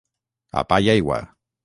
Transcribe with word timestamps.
A 0.61 0.63
pa 0.73 0.79
i 0.87 0.91
aigua. 0.95 1.21